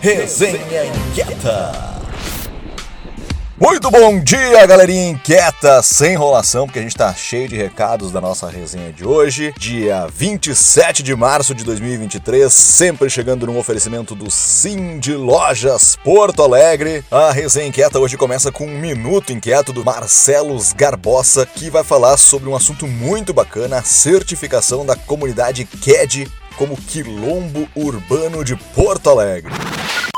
[0.00, 1.98] Resenha Inquieta.
[3.60, 8.20] Muito bom dia, galerinha inquieta, sem enrolação, porque a gente tá cheio de recados da
[8.20, 14.30] nossa resenha de hoje, dia 27 de março de 2023, sempre chegando num oferecimento do
[14.30, 17.02] Sim de Lojas Porto Alegre.
[17.10, 22.16] A resenha inquieta hoje começa com um minuto inquieto do Marcelos Garbosa, que vai falar
[22.16, 29.08] sobre um assunto muito bacana, a certificação da comunidade CAD como Quilombo Urbano de Porto
[29.08, 29.52] Alegre.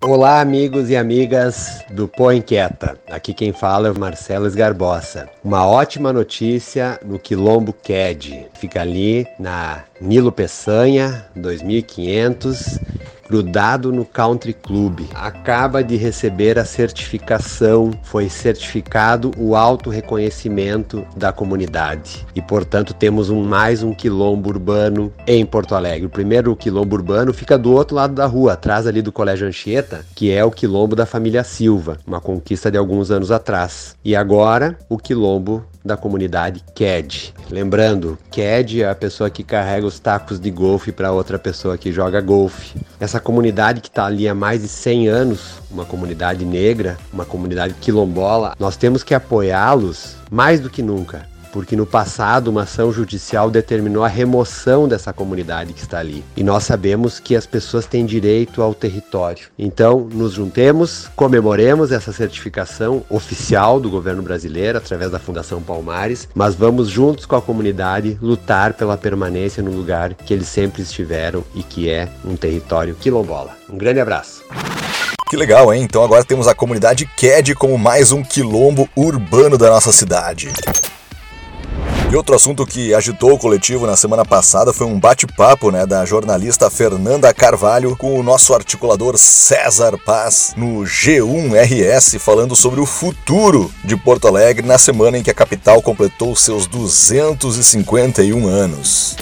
[0.00, 2.96] Olá, amigos e amigas do Pô Inquieta.
[3.10, 5.28] Aqui quem fala é o Marcelo Esgarbosa.
[5.42, 8.46] Uma ótima notícia no Quilombo CAD.
[8.54, 12.78] Fica ali na Nilo Peçanha, 2500
[13.28, 15.00] grudado no Country Club.
[15.14, 22.26] Acaba de receber a certificação, foi certificado o auto reconhecimento da comunidade.
[22.34, 26.06] E portanto temos um mais um quilombo urbano em Porto Alegre.
[26.06, 30.04] O primeiro quilombo urbano fica do outro lado da rua, atrás ali do Colégio Anchieta,
[30.14, 33.96] que é o quilombo da família Silva, uma conquista de alguns anos atrás.
[34.04, 37.34] E agora o quilombo da comunidade CAD.
[37.50, 41.92] Lembrando, CAD é a pessoa que carrega os tacos de golfe para outra pessoa que
[41.92, 42.78] joga golfe.
[43.00, 47.74] Essa comunidade que está ali há mais de 100 anos, uma comunidade negra, uma comunidade
[47.80, 51.26] quilombola, nós temos que apoiá-los mais do que nunca
[51.58, 56.22] porque no passado uma ação judicial determinou a remoção dessa comunidade que está ali.
[56.36, 59.48] E nós sabemos que as pessoas têm direito ao território.
[59.58, 66.54] Então, nos juntemos, comemoremos essa certificação oficial do governo brasileiro através da Fundação Palmares, mas
[66.54, 71.64] vamos juntos com a comunidade lutar pela permanência no lugar que eles sempre estiveram e
[71.64, 73.56] que é um território quilombola.
[73.68, 74.44] Um grande abraço.
[75.28, 75.82] Que legal, hein?
[75.82, 80.52] Então agora temos a comunidade CAD como mais um quilombo urbano da nossa cidade.
[82.10, 86.06] E outro assunto que agitou o coletivo na semana passada foi um bate-papo né, da
[86.06, 93.70] jornalista Fernanda Carvalho com o nosso articulador César Paz no G1RS, falando sobre o futuro
[93.84, 99.14] de Porto Alegre na semana em que a capital completou seus 251 anos.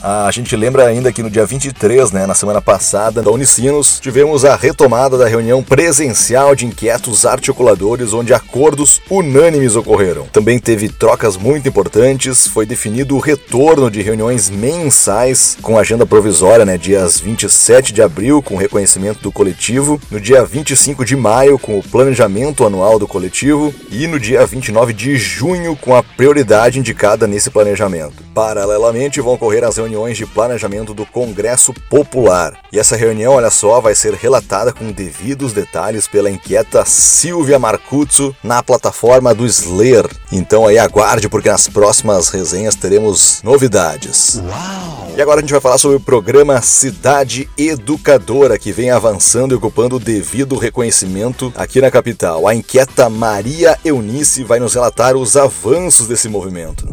[0.00, 4.44] A gente lembra ainda que no dia 23, né, na semana passada, da Unicinos, tivemos
[4.44, 10.26] a retomada da reunião presencial de inquietos articuladores, onde acordos unânimes ocorreram.
[10.32, 16.64] Também teve trocas muito importantes, foi definido o retorno de reuniões mensais com agenda provisória,
[16.64, 21.78] né, dias 27 de abril, com reconhecimento do coletivo, no dia 25 de maio, com
[21.78, 27.26] o planejamento anual do coletivo, e no dia 29 de junho, com a prioridade indicada
[27.26, 28.22] nesse planejamento.
[28.34, 32.54] Paralelamente, vão ocorrer as reuniões de planejamento do Congresso Popular.
[32.72, 38.34] E essa reunião, olha só, vai ser relatada com devidos detalhes pela inquieta Silvia Marcuzzo
[38.42, 40.08] na plataforma do Slayer.
[40.30, 44.36] Então aí aguarde porque nas próximas resenhas teremos novidades.
[44.36, 45.12] Uau!
[45.16, 49.56] E agora a gente vai falar sobre o programa Cidade Educadora que vem avançando e
[49.56, 52.46] ocupando o devido reconhecimento aqui na capital.
[52.46, 56.88] A inquieta Maria Eunice vai nos relatar os avanços desse movimento.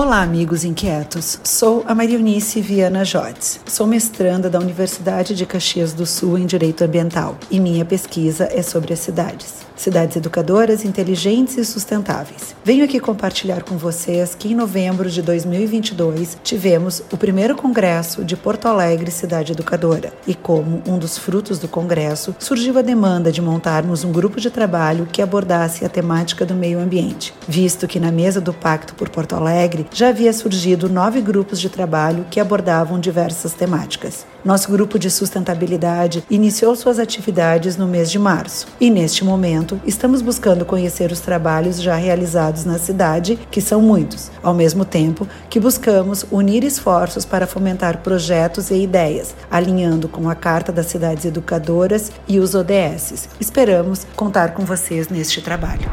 [0.00, 1.40] Olá, amigos inquietos.
[1.42, 3.58] Sou a Maria Eunice Viana Jodes.
[3.66, 8.62] Sou mestranda da Universidade de Caxias do Sul em Direito Ambiental e minha pesquisa é
[8.62, 12.54] sobre as cidades cidades educadoras, inteligentes e sustentáveis.
[12.64, 18.36] Venho aqui compartilhar com vocês que em novembro de 2022 tivemos o primeiro congresso de
[18.36, 23.40] Porto Alegre Cidade Educadora e como um dos frutos do congresso surgiu a demanda de
[23.40, 28.10] montarmos um grupo de trabalho que abordasse a temática do meio ambiente, visto que na
[28.10, 32.98] mesa do Pacto por Porto Alegre já havia surgido nove grupos de trabalho que abordavam
[32.98, 34.26] diversas temáticas.
[34.44, 40.22] Nosso grupo de sustentabilidade iniciou suas atividades no mês de março e neste momento estamos
[40.22, 45.60] buscando conhecer os trabalhos já realizados na cidade, que são muitos, ao mesmo tempo que
[45.60, 52.12] buscamos unir esforços para fomentar projetos e ideias, alinhando com a Carta das Cidades Educadoras
[52.26, 53.28] e os ODS.
[53.40, 55.88] Esperamos contar com vocês neste trabalho.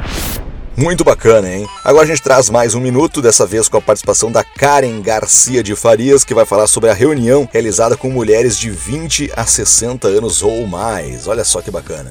[0.78, 1.66] Muito bacana, hein?
[1.86, 5.64] Agora a gente traz mais um minuto, dessa vez com a participação da Karen Garcia
[5.64, 10.06] de Farias, que vai falar sobre a reunião realizada com mulheres de 20 a 60
[10.10, 11.30] anos ou mais.
[11.30, 12.10] Olha só que bacana.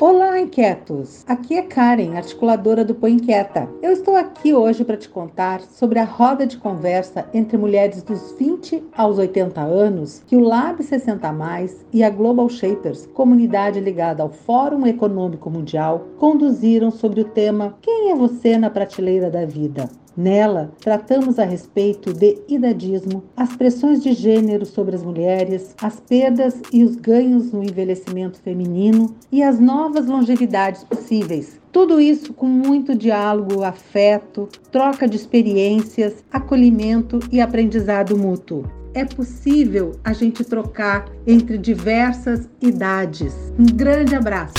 [0.00, 1.24] Olá, inquietos!
[1.28, 3.68] Aqui é Karen, articuladora do Põe Inquieta.
[3.82, 8.32] Eu estou aqui hoje para te contar sobre a roda de conversa entre mulheres dos
[8.38, 14.22] 20 aos 80 anos que o Lab 60 Mais e a Global Shapers, comunidade ligada
[14.22, 19.88] ao Fórum Econômico Mundial, conduziram sobre o tema Quem é você na prateleira da vida?
[20.16, 26.60] Nela, tratamos a respeito de idadismo, as pressões de gênero sobre as mulheres, as perdas
[26.72, 32.94] e os ganhos no envelhecimento feminino e as novas longevidades possíveis, tudo isso com muito
[32.96, 38.64] diálogo, afeto, troca de experiências, acolhimento e aprendizado mútuo.
[38.92, 43.32] É possível a gente trocar entre diversas idades.
[43.56, 44.54] Um grande abraço.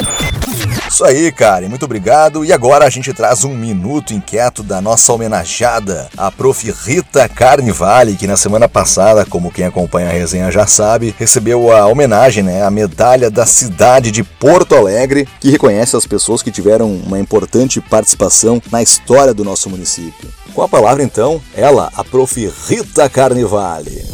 [0.88, 2.44] Isso aí, Karen, muito obrigado.
[2.44, 6.72] E agora a gente traz um minuto inquieto da nossa homenageada, a prof.
[6.86, 11.88] Rita Carnivale, que na semana passada, como quem acompanha a resenha já sabe, recebeu a
[11.88, 16.94] homenagem, né, a medalha da cidade de Porto Alegre, que reconhece as pessoas que tiveram
[16.94, 20.30] uma importante participação na história do nosso município.
[20.54, 22.52] Com a palavra então, ela, a prof.
[22.68, 24.11] Rita Carnivale.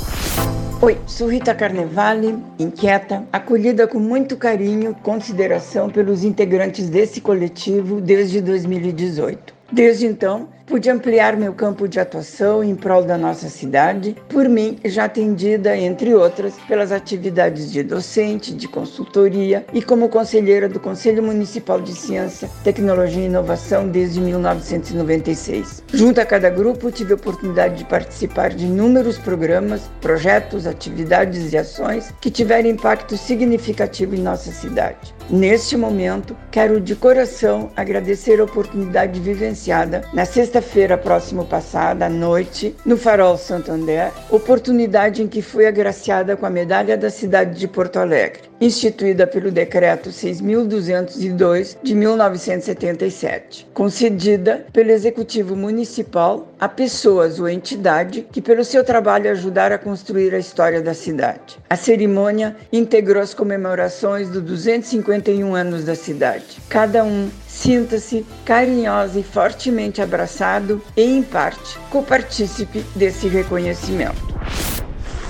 [0.79, 8.00] Oi, sou Rita Carnevale, inquieta, acolhida com muito carinho e consideração pelos integrantes desse coletivo
[8.00, 9.56] desde 2018.
[9.71, 14.77] Desde então, pude ampliar meu campo de atuação em prol da nossa cidade, por mim
[14.83, 21.23] já atendida, entre outras, pelas atividades de docente, de consultoria e como conselheira do Conselho
[21.23, 25.83] Municipal de Ciência, Tecnologia e Inovação desde 1996.
[25.93, 31.57] Junto a cada grupo, tive a oportunidade de participar de inúmeros programas, projetos, atividades e
[31.57, 35.15] ações que tiveram impacto significativo em nossa cidade.
[35.29, 40.25] Neste momento, quero de coração agradecer a oportunidade vivenciada na
[40.57, 46.50] sexta-feira próximo passada, à noite, no Farol Santander, oportunidade em que fui agraciada com a
[46.50, 55.56] Medalha da Cidade de Porto Alegre, instituída pelo Decreto 6.202 de 1977, concedida pelo Executivo
[55.56, 60.94] Municipal a pessoas ou entidade que, pelo seu trabalho, ajudaram a construir a história da
[60.94, 61.59] cidade.
[61.69, 66.57] A cerimônia integrou as comemorações dos 250 51 anos da cidade.
[66.69, 67.30] Cada um
[67.62, 74.15] sinta-se carinhosa e fortemente abraçado e, em parte, copartícipe desse reconhecimento.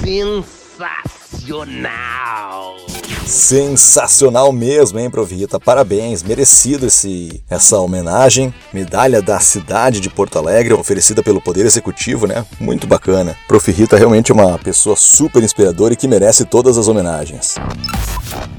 [0.04, 2.76] Sensacional!
[3.26, 5.60] Sensacional mesmo, hein, Provita?
[5.60, 8.54] Parabéns, merecido esse essa homenagem.
[8.74, 12.46] Medalha da cidade de Porto Alegre, oferecida pelo Poder Executivo, né?
[12.60, 13.36] Muito bacana.
[13.48, 13.70] Prof.
[13.72, 17.56] Rita realmente é uma pessoa super inspiradora e que merece todas as homenagens.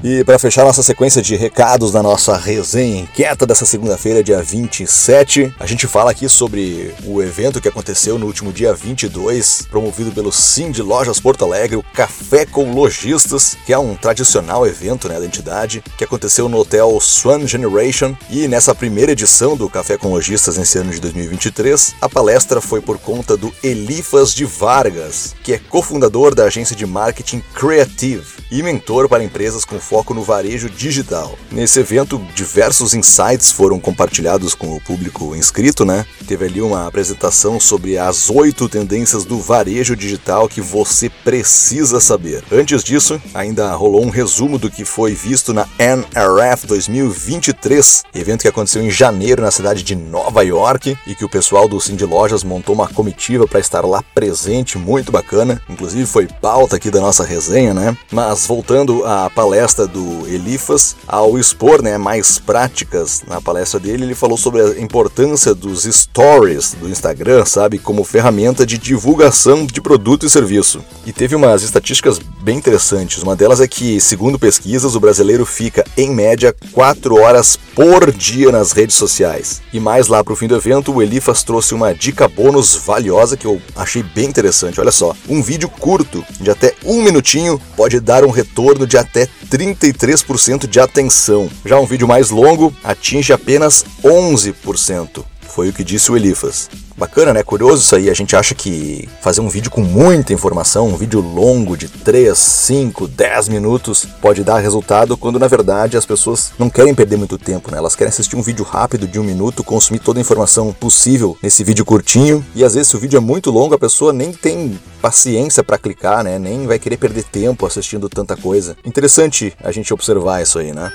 [0.01, 5.53] E para fechar nossa sequência de recados da nossa resenha inquieta dessa segunda-feira, dia 27,
[5.59, 10.31] a gente fala aqui sobre o evento que aconteceu no último dia 22, promovido pelo
[10.31, 15.19] Sim de Lojas Porto Alegre, o Café com Lojistas, que é um tradicional evento né,
[15.19, 18.15] da entidade, que aconteceu no hotel Swan Generation.
[18.29, 22.79] E nessa primeira edição do Café com Lojistas nesse ano de 2023, a palestra foi
[22.79, 28.63] por conta do Elifas de Vargas, que é cofundador da agência de marketing Creative e
[28.63, 31.37] mentor para empresas com foco no varejo digital.
[31.51, 36.05] Nesse evento, diversos insights foram compartilhados com o público inscrito, né?
[36.27, 42.43] Teve ali uma apresentação sobre as oito tendências do varejo digital que você precisa saber.
[42.51, 48.47] Antes disso, ainda rolou um resumo do que foi visto na NRF 2023, evento que
[48.47, 52.43] aconteceu em janeiro na cidade de Nova York e que o pessoal do Cindy Lojas
[52.43, 55.61] montou uma comitiva para estar lá presente, muito bacana.
[55.69, 57.97] Inclusive foi pauta aqui da nossa resenha, né?
[58.11, 64.03] Mas voltando à palestra palestra do Elifas, ao expor né, mais práticas na palestra dele,
[64.03, 69.81] ele falou sobre a importância dos stories do Instagram, sabe, como ferramenta de divulgação de
[69.81, 70.83] produto e serviço.
[71.05, 73.21] E teve umas estatísticas bem interessantes.
[73.21, 78.51] Uma delas é que, segundo pesquisas, o brasileiro fica, em média, 4 horas por dia
[78.51, 79.61] nas redes sociais.
[79.73, 83.37] E mais lá para o fim do evento, o Elifas trouxe uma dica bônus valiosa
[83.37, 84.79] que eu achei bem interessante.
[84.79, 89.27] Olha só, um vídeo curto de até um minutinho pode dar um retorno de até
[89.49, 91.49] 33% de atenção.
[91.65, 95.23] Já um vídeo mais longo atinge apenas 11%.
[95.41, 96.69] Foi o que disse o Elifas.
[96.99, 97.43] Bacana, né?
[97.43, 98.09] Curioso isso aí.
[98.09, 102.37] A gente acha que fazer um vídeo com muita informação, um vídeo longo de 3,
[102.37, 107.37] 5, 10 minutos, pode dar resultado quando na verdade as pessoas não querem perder muito
[107.37, 107.77] tempo, né?
[107.77, 111.63] Elas querem assistir um vídeo rápido de um minuto, consumir toda a informação possível nesse
[111.63, 112.45] vídeo curtinho.
[112.53, 115.77] E às vezes, se o vídeo é muito longo, a pessoa nem tem paciência para
[115.77, 116.37] clicar, né?
[116.37, 118.75] Nem vai querer perder tempo assistindo tanta coisa.
[118.83, 120.91] Interessante a gente observar isso aí, né?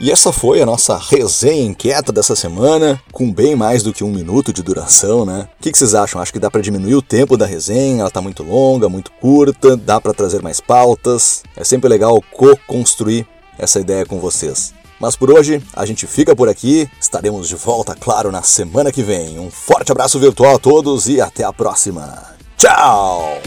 [0.00, 4.12] E essa foi a nossa resenha inquieta dessa semana, com bem mais do que um
[4.12, 5.48] minuto de duração, né?
[5.58, 6.20] O que, vocês acham?
[6.20, 9.76] Acho que dá para diminuir o tempo da resenha, ela tá muito longa, muito curta,
[9.76, 11.42] dá para trazer mais pautas.
[11.56, 13.26] É sempre legal co-construir
[13.58, 14.72] essa ideia com vocês.
[15.00, 19.02] Mas por hoje a gente fica por aqui, estaremos de volta, claro, na semana que
[19.02, 19.38] vem.
[19.38, 22.36] Um forte abraço virtual a todos e até a próxima.
[22.56, 23.40] Tchau!